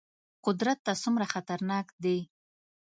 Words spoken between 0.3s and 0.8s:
قدرت